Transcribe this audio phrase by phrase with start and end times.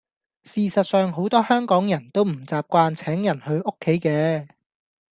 [0.43, 4.47] 事實上好多香港人都唔習慣請人去屋企嘅